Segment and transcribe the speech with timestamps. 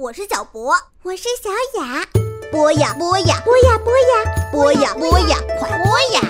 [0.00, 1.50] 我是小博，我是小
[1.80, 2.06] 雅。
[2.52, 6.20] 播呀播呀，播呀播呀，播呀播呀，快播呀！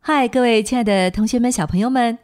[0.00, 2.18] 嗨，各位亲爱的同学们、小朋友们，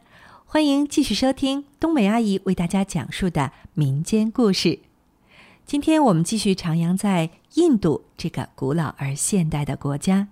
[0.45, 4.77] 欢迎继续收听冬梅阿姨为大家讲述的民间故事。
[5.65, 10.27] 今天我们继续徜徉在印度这个古老而现代的国家。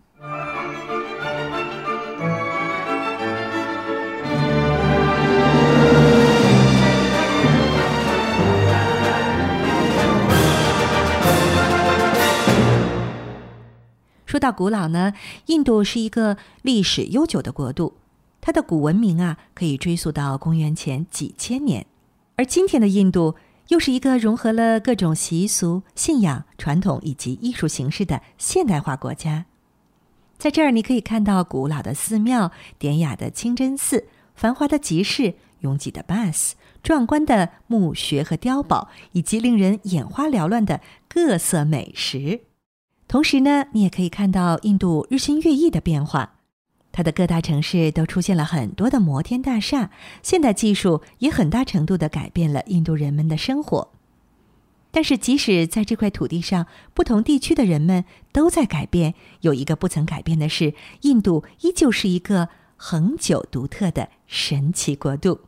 [14.37, 15.13] 说到古老呢，
[15.47, 17.97] 印度是一个历史悠久的国度，
[18.39, 21.87] 它的古文明啊可以追溯到公元前几千年，
[22.35, 23.33] 而今天的印度
[23.69, 29.45] 又是一个融合了各种习俗、信仰、传统以及艺术形式的现代化国家。
[30.37, 36.51] 在这儿，你可以看到古老的寺庙、典雅的清真寺、繁华的集市、拥挤的 bus、
[36.83, 42.41] 壮观的墓穴和碉堡，以及令人眼花缭乱的各色美食。
[43.07, 46.39] 同时呢，你也可以看到印度日新月异的变化，
[46.91, 49.91] 它的各大城市都出现了很多的摩天大厦，
[50.21, 53.91] 现代技术也很大程度的改变了印度人们的生活。
[54.91, 65.39] 但是，即使在这块土地上，不同地区的人们都在改变，有一个不曾改变的是，印度依旧是一个恒久独特的神奇国度。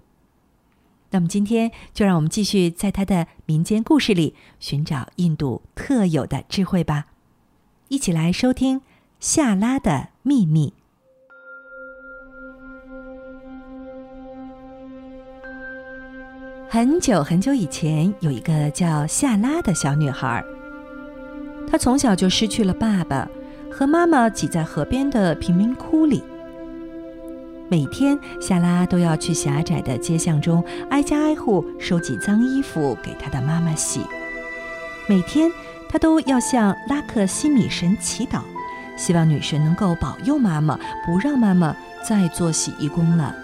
[1.09, 7.07] 那么，今天就让我们继续在它的民间故事里寻找印度特有的智慧吧。
[7.89, 8.79] 一起来收听
[9.19, 10.71] 《夏拉的秘密》。
[16.69, 20.45] 很久很久以前，有一个叫夏拉的小女孩。
[21.67, 23.27] 她从小就失去了爸爸，
[23.71, 26.23] 和妈妈挤在河边的贫民窟里。
[27.71, 34.01] 每天，夏拉都要去狭窄的街巷中，挨家挨户收集脏衣服给她的妈妈洗。
[35.07, 35.51] 每天。
[35.89, 38.41] 他都要向拉克西米神祈祷，
[38.95, 41.75] 希望女神能够保佑妈妈，不让妈妈
[42.07, 43.35] 再做洗衣工了。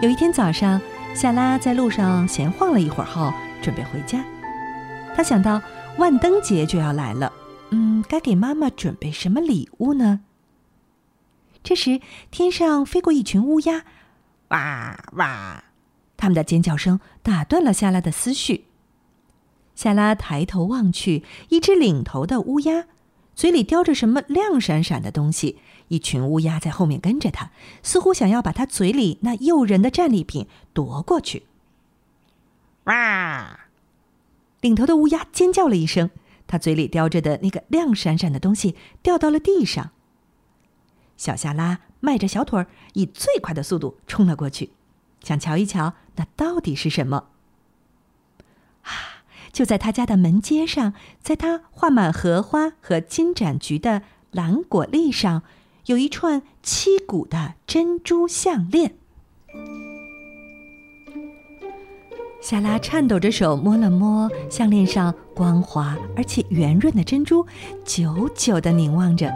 [0.00, 0.80] 有一天早上，
[1.14, 3.32] 夏拉在路上闲晃了一会儿后，
[3.62, 4.24] 准备回家。
[5.14, 5.60] 他想到
[5.98, 7.30] 万灯节就要来了，
[7.70, 10.20] 嗯，该给妈妈准备什么礼物呢？
[11.62, 12.00] 这时，
[12.30, 13.84] 天上飞过一群乌鸦，
[14.48, 15.62] 哇哇，
[16.16, 18.64] 他们的尖叫声打断了夏拉的思绪。
[19.74, 22.86] 夏拉抬头望去，一只领头的乌鸦
[23.34, 27.50] 嘴里叼着什么亮闪闪的东西，一群乌鸦在后面跟着它，
[27.82, 31.44] 似乎想要把它嘴里那诱人的战利品夺过去。
[32.84, 33.60] 哇！
[34.60, 36.10] 领头的乌鸦尖叫了一声，
[36.46, 39.90] 它嘴里叼着的那个亮闪闪的东西掉到了地上。
[41.16, 44.70] 小夏拉迈着小腿儿，以最快的速度冲了过去，
[45.22, 47.30] 想瞧一瞧那到底是什么。
[49.52, 55.42] 就在他家的门阶上，在他画满荷花和金盏菊的蓝果粒上，
[55.86, 58.94] 有一串七股的珍珠项链。
[62.40, 67.46] 夏拉颤抖着手摸了摸项链上光滑而且圆润的珍珠，
[67.84, 69.32] 久久的凝望着。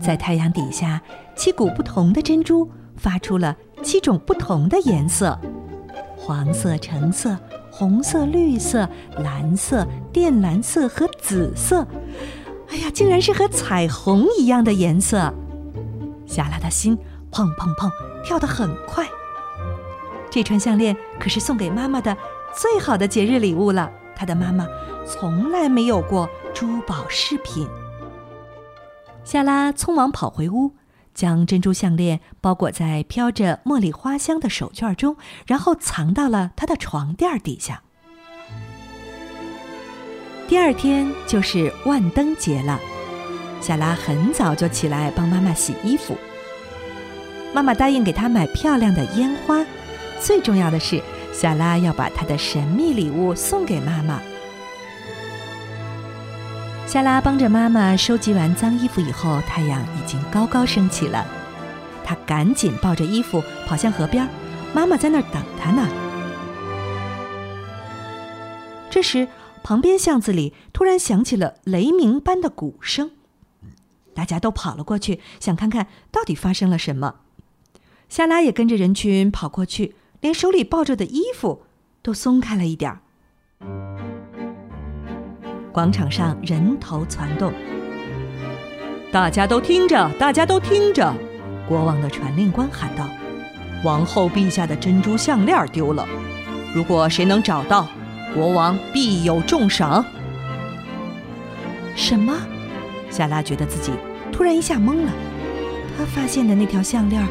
[0.00, 1.02] 在太阳底下，
[1.36, 5.38] 七股不同的珍珠发出了七种不同的颜色：
[6.16, 7.36] 黄色、橙色。
[7.70, 8.88] 红色、绿色、
[9.18, 11.86] 蓝色、靛蓝色和紫色，
[12.68, 15.32] 哎呀，竟然是和彩虹一样的颜色！
[16.26, 16.96] 夏拉的心
[17.30, 17.90] 砰砰砰
[18.24, 19.06] 跳得很快。
[20.30, 22.16] 这串项链可是送给妈妈的
[22.54, 23.90] 最好的节日礼物了。
[24.14, 24.66] 她的妈妈
[25.06, 27.66] 从来没有过珠宝饰品。
[29.24, 30.72] 夏拉匆忙跑回屋。
[31.14, 35.16] 将珍珠项链包裹在飘着茉莉花香的手绢中，
[35.46, 37.82] 然后藏到了他的床垫底下。
[40.48, 42.80] 第二天就是万灯节了，
[43.60, 46.16] 夏拉很早就起来帮妈妈洗衣服。
[47.54, 49.64] 妈妈答应给她买漂亮的烟花，
[50.20, 51.02] 最重要的是，
[51.32, 54.20] 夏拉要把她的神秘礼物送给妈妈。
[56.90, 61.24] 夏拉帮着妈妈收集完脏衣服以后，太阳已经高高升起了。
[62.02, 64.28] 她赶紧抱着衣服跑向河边，
[64.74, 65.88] 妈妈在那儿等她呢。
[68.90, 69.28] 这时，
[69.62, 73.12] 旁边巷子里突然响起了雷鸣般的鼓声，
[74.12, 77.20] 大家都跑了过去，想看看到底发生了什么。
[78.08, 81.62] 夏拉也跟着人群跑过去，连手里抱着的衣服
[82.02, 83.02] 都松开了一点儿。
[85.72, 87.52] 广场上人头攒动，
[89.12, 91.14] 大家都听着，大家都听着，
[91.68, 93.08] 国王的传令官喊道
[93.84, 96.04] ：“王后陛下的珍珠项链丢了，
[96.74, 97.86] 如果谁能找到，
[98.34, 100.04] 国王必有重赏。”
[101.94, 102.34] 什么？
[103.08, 103.92] 夏拉觉得自己
[104.32, 105.12] 突然一下懵了。
[105.96, 107.24] 她发现的那条项链，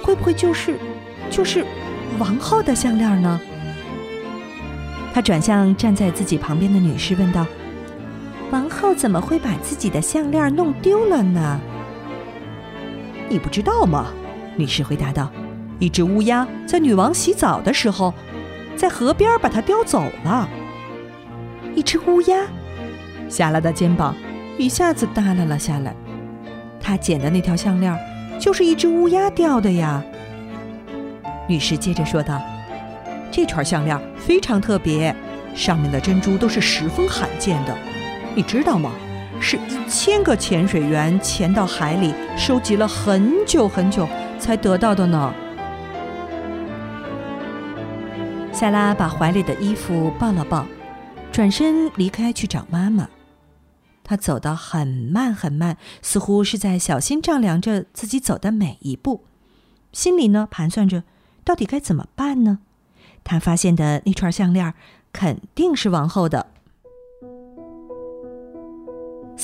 [0.00, 0.78] 会不会就是
[1.28, 1.64] 就是
[2.18, 3.40] 王后的项链呢？
[5.12, 7.46] 她转向站在自己旁边的女士问道
[8.54, 11.60] ：“王后怎么会把自己的项链弄丢了呢？”
[13.28, 14.12] 你不知道吗？
[14.56, 15.28] 女士回答道
[15.80, 18.14] ：“一只乌鸦在女王洗澡的时候，
[18.76, 20.48] 在河边把它叼走了。”
[21.74, 22.46] 一只乌鸦，
[23.28, 24.14] 夏拉的肩膀
[24.56, 25.92] 一下子耷拉了下来。
[26.80, 27.98] 她捡的那条项链，
[28.38, 30.00] 就是一只乌鸦掉的呀。
[31.48, 32.40] 女士接着说道
[33.32, 35.12] ：“这串项链非常特别，
[35.56, 37.76] 上面的珍珠都是十分罕见的，
[38.34, 38.92] 你知道吗？”
[39.40, 44.08] 是一千个潜水员潜到海里，收集了很久很久
[44.38, 45.34] 才得到的呢。
[48.52, 50.64] 夏拉把怀里的衣服抱了抱，
[51.32, 53.08] 转身离开去找妈妈。
[54.04, 59.24] 她走得很慢很慢，似乎是在小心丈量着自己走的每一步，
[59.92, 61.02] 心里呢盘算着
[61.44, 62.60] 到底该怎么办呢？
[63.24, 64.72] 她发现的那串项链
[65.12, 66.53] 肯定是王后的。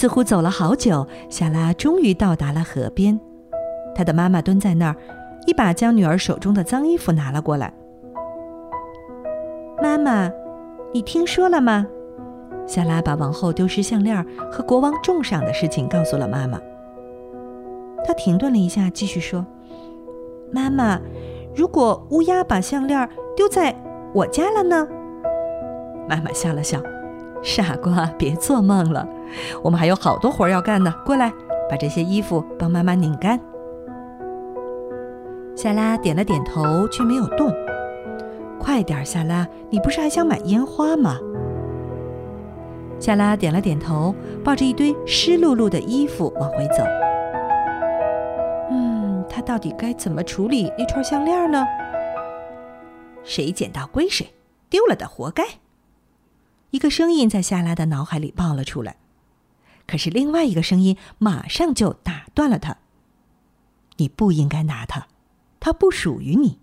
[0.01, 3.21] 似乎走了好久，夏拉终于到达了河边。
[3.95, 4.97] 她的妈妈蹲在那儿，
[5.47, 7.71] 一把将女儿手中的脏衣服拿了过来。
[9.83, 10.33] 妈妈，
[10.95, 11.87] 你听说了吗？
[12.67, 16.59] 夏拉把王后丢失项链和国王重赏的事情告诉了妈妈。
[18.03, 19.45] 她停顿了一下，继续说
[20.51, 20.99] ：“妈妈，
[21.55, 23.07] 如果乌鸦把项链
[23.37, 23.77] 丢在
[24.15, 24.89] 我家了呢？”
[26.09, 26.81] 妈妈笑了笑
[27.45, 29.07] ：“傻瓜，别做梦了。”
[29.63, 31.33] 我们还有好多活要干呢，过来，
[31.71, 33.41] 把这些衣服帮妈妈拧干。
[35.57, 37.53] 夏拉点了点头，却没有动。
[38.59, 41.19] 快点，夏拉，你不是还想买烟花吗？
[42.99, 44.15] 夏拉点了点头，
[44.45, 46.85] 抱着一堆湿漉漉的衣服往回走。
[48.71, 51.65] 嗯，他到底该怎么处理那串项链呢？
[53.23, 54.27] 谁捡到归谁，
[54.69, 55.45] 丢了的活该。
[56.71, 58.97] 一个声音在夏拉的脑海里爆了出来。
[59.87, 62.79] 可是另外一个声音马上就打断了他
[63.99, 65.09] ：“你不应该拿它，
[65.59, 66.59] 它不属于你。”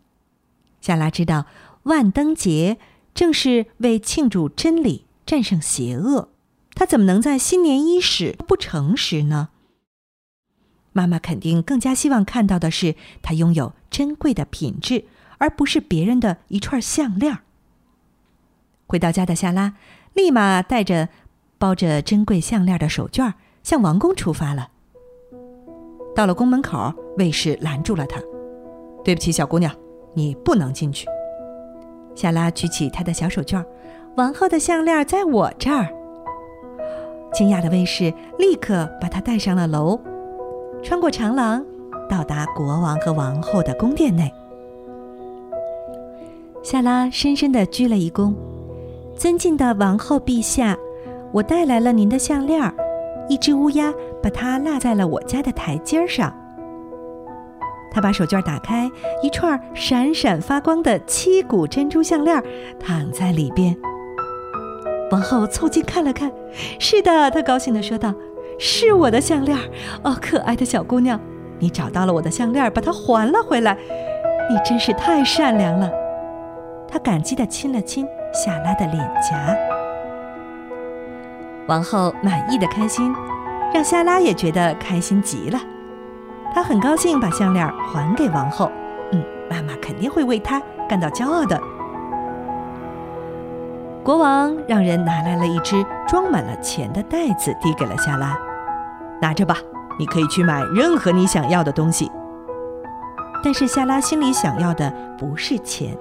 [0.79, 1.45] 夏拉知道
[1.83, 2.77] 万灯节
[3.13, 6.29] 正是为庆祝真理战胜邪恶，
[6.73, 9.49] 他怎么能在新年伊始不诚实呢？
[10.93, 15.05] 妈妈肯定更加希望看到的是他拥有珍贵的品质，
[15.37, 17.39] 而不是别人的一串项链。
[18.87, 19.73] 回到家的夏拉
[20.13, 21.09] 立马带着。
[21.59, 24.67] 包着珍贵项链的手绢向王宫出发了。
[26.15, 28.21] 到了宫门口，卫士拦住了他
[29.03, 29.73] ：“对不起，小姑娘，
[30.13, 31.07] 你不能进去。”
[32.13, 33.65] 夏拉举起他的小手绢
[34.17, 35.89] ：“王后的项链在我这儿。”
[37.33, 39.99] 惊讶的卫士立刻把他带上了楼，
[40.83, 41.65] 穿过长廊，
[42.07, 44.31] 到达国王和王后的宫殿内。
[46.61, 48.35] 夏拉深深的鞠了一躬
[49.17, 50.77] ：“尊敬的王后陛下。”
[51.33, 52.73] 我带来了您的项链
[53.27, 56.33] 一只乌鸦把它落在了我家的台阶上。
[57.91, 58.89] 他把手绢打开，
[59.21, 62.41] 一串闪闪发光的七股珍珠项链
[62.79, 63.75] 躺在里边。
[65.11, 66.31] 王后凑近看了看，
[66.79, 68.13] 是的，她高兴地说道
[68.57, 69.57] ：“是我的项链
[70.03, 71.19] 哦，可爱的小姑娘，
[71.59, 73.77] 你找到了我的项链把它还了回来，
[74.49, 75.91] 你真是太善良了。”
[76.87, 79.55] 她感激地亲了亲夏拉的脸颊。
[81.67, 83.13] 王后满意的开心，
[83.73, 85.59] 让夏拉也觉得开心极了。
[86.53, 88.71] 她很高兴把项链还给王后。
[89.11, 91.59] 嗯，妈妈肯定会为她感到骄傲的。
[94.03, 98.37] 国王让人拿来了一只装满了钱的袋子，递给了夏拉
[99.21, 99.57] ：“拿着吧，
[99.99, 102.09] 你可以去买任何你想要的东西。”
[103.43, 105.95] 但是夏拉心里想要的不是钱，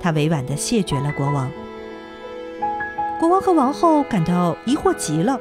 [0.00, 1.48] 她委婉的谢绝了国王。
[3.22, 5.40] 国王和王后感到疑惑极了。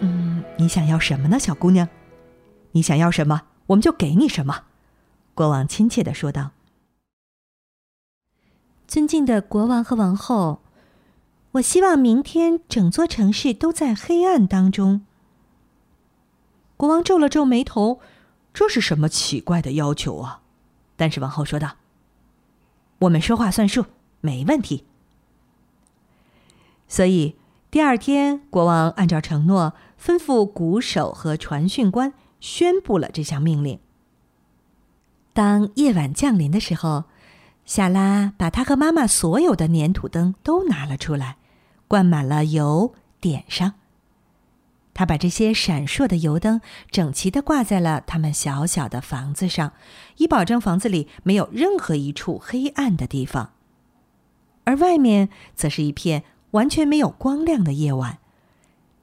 [0.00, 1.88] 嗯，你想要什么呢，小姑娘？
[2.72, 4.64] 你想要什么，我们就给你什么。”
[5.32, 6.50] 国王亲切的说道。
[8.88, 10.62] “尊敬的国王和王后，
[11.52, 15.06] 我希望明天整座城市都在黑暗当中。”
[16.76, 18.00] 国王皱了皱眉头，
[18.52, 20.40] 这是什么奇怪的要求啊？
[20.96, 21.76] 但是王后说道
[22.98, 23.84] ：“我们说话算数，
[24.20, 24.86] 没问题。”
[26.90, 27.36] 所以，
[27.70, 33.78] 第二天，国王按照承诺，吩咐鼓手和传讯官宣布了这项命令。
[35.32, 37.04] 当夜晚降临的时候，
[37.64, 41.36] 夏拉把她和妈妈所有的粘土灯都拿了出来，
[41.86, 43.74] 灌满了油，点上。
[44.92, 49.72] 他把这些闪烁的油灯整齐地挂在了他们小小的房子上，
[50.16, 53.52] 以保证房子里没有任何一处黑暗的地方。
[54.64, 58.18] 而外面则是一片完全没有光亮的夜晚。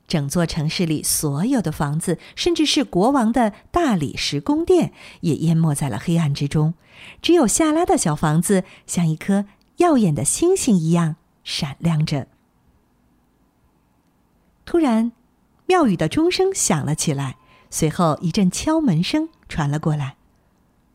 [0.07, 6.75] 整座城市里所有的房子，甚至是国王的大理石宫殿，也淹没在了黑暗之中。
[7.21, 9.45] 只有夏拉的小房子像一颗
[9.77, 12.27] 耀眼的星星一样闪亮着。
[14.65, 15.11] 突然，
[15.65, 17.35] 庙宇的钟声响了起来，
[17.69, 20.15] 随后一阵敲门声传了过来。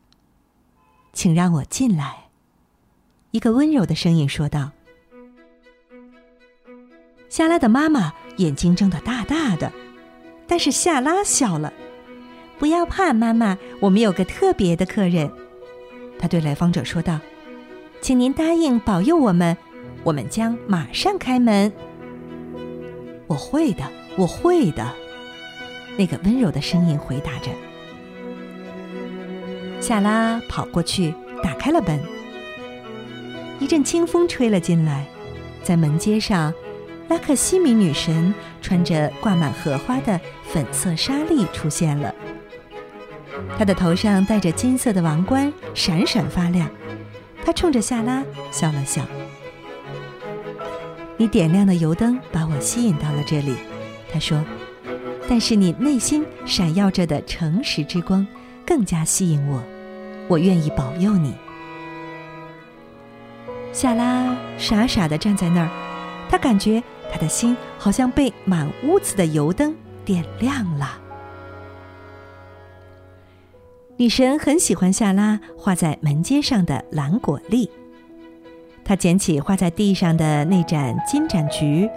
[1.13, 2.29] “请让我进来。”
[3.29, 4.71] 一个温柔的声音说道。
[7.33, 9.71] 夏拉的妈妈眼睛睁得大大的，
[10.45, 11.73] 但是夏拉笑了。
[12.59, 15.31] 不要怕，妈妈，我们有个特别的客人。
[16.19, 17.19] 他对来访者说道
[18.01, 19.57] ：“请您答应保佑我们，
[20.03, 21.73] 我们将马上开门。”
[23.25, 23.83] 我会的，
[24.15, 24.93] 我会的。
[25.97, 27.49] 那个温柔的声音回答着。
[29.81, 31.11] 夏拉跑过去，
[31.41, 31.99] 打开了门。
[33.59, 35.07] 一阵清风吹了进来，
[35.63, 36.53] 在门阶上。
[37.13, 42.11] 拉克西米女神穿着挂满荷花的粉色纱丽出现了，
[43.55, 46.67] 她的头上戴着金色的王冠，闪闪发亮。
[47.45, 49.03] 她冲着夏拉笑了笑
[51.15, 53.57] ：“你点亮的油灯把我吸引到了这里。”
[54.11, 54.43] 她说
[55.29, 58.25] ：“但是你内心闪耀着的诚实之光
[58.65, 59.61] 更加吸引我，
[60.27, 61.35] 我愿意保佑你。”
[63.71, 65.69] 夏拉傻傻地站在那儿，
[66.27, 66.81] 她感觉。
[67.11, 70.99] 他的心好像被满屋子的油灯点亮了。
[73.97, 77.69] 女神很喜欢夏拉画在门阶上的蓝果粒，
[78.83, 81.89] 她捡起画在地上的那盏金盏菊，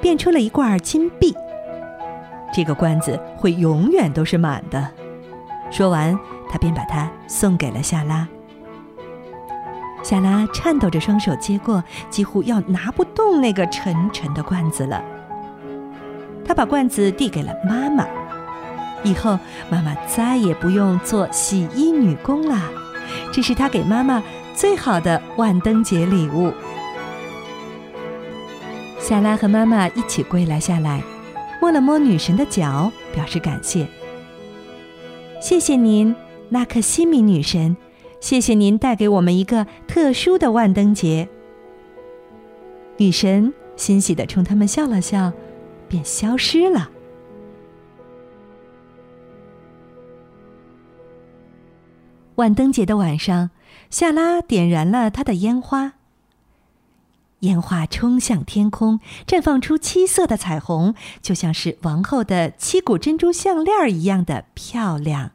[0.00, 1.34] 变出了一罐金币。
[2.52, 4.90] 这个罐子会永远都是满的。
[5.70, 6.18] 说完，
[6.48, 8.26] 她便把它送给了夏拉。
[10.04, 15.02] 夏拉颤抖着双手接过，几乎要拿不动那个沉沉的罐子了。
[16.44, 18.06] 他把罐子递给了妈妈，
[19.02, 19.38] 以后
[19.70, 22.60] 妈妈再也不用做洗衣女工了。
[23.32, 24.22] 这是他给妈妈
[24.54, 26.52] 最好的万灯节礼物。
[29.00, 31.02] 夏拉和妈妈一起跪了下来，
[31.62, 33.86] 摸了摸女神的脚，表示感谢。
[35.40, 36.14] 谢谢您，
[36.50, 37.74] 纳克西米女神。
[38.24, 41.28] 谢谢您带给我们一个特殊的万灯节。
[42.96, 45.30] 女神欣喜的冲他们笑了笑，
[45.90, 46.88] 便消失了。
[52.36, 53.50] 万灯节的晚上，
[53.90, 55.92] 夏拉点燃了她的烟花。
[57.40, 65.32] 烟花冲向天空，绽放出七色的彩虹，就像是王后的七股珍珠项链一样的漂亮。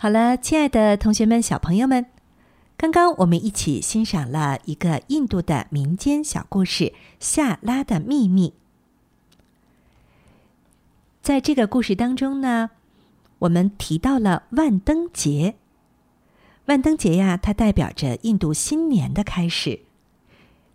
[0.00, 2.06] 好了，亲爱的同学们、小朋友们，
[2.76, 6.84] 刚刚我们一起欣赏了一个印度的民间小故事
[7.18, 8.50] 《夏拉的秘密》。
[11.20, 12.70] 在这个故事当中呢，
[13.40, 15.56] 我们提到了万灯节。
[16.66, 19.80] 万灯节呀，它代表着印度新年的开始。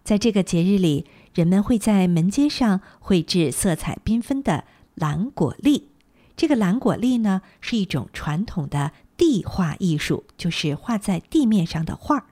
[0.04, 4.66] 在这个节日里，人们会在门街上绘制色彩缤纷的
[4.96, 5.88] 蓝果粒。
[6.36, 8.92] 这个蓝果粒呢，是一种传统的。
[9.18, 12.28] 地画艺术就是画在地面上的画。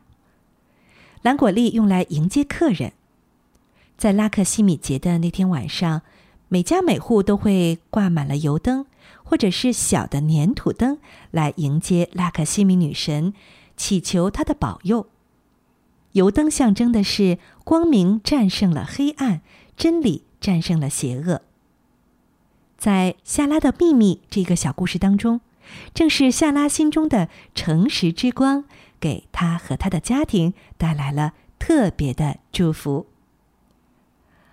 [1.21, 2.93] 蓝果粒用来迎接客人，
[3.95, 6.01] 在拉克西米节的那天晚上，
[6.47, 8.87] 每家每户都会挂满了油灯，
[9.23, 10.97] 或者是小的粘土灯，
[11.29, 13.33] 来迎接拉克西米女神，
[13.77, 15.07] 祈求她的保佑。
[16.13, 19.41] 油灯象征的是光明战胜了黑暗，
[19.77, 21.43] 真理战胜了邪恶。
[22.77, 25.41] 在《夏拉的秘密》这个小故事当中。
[25.93, 28.65] 正是夏拉心中的诚实之光，
[28.99, 33.07] 给他和他的家庭带来了特别的祝福。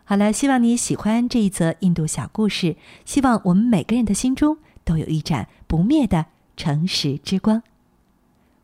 [0.05, 2.77] 好了，希望你喜欢这一则印度小故事。
[3.05, 7.63] 希望我们每个人的心中都有一盏不灭的诚实之光。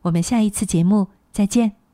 [0.01, 1.84] 我们下一次节目再见。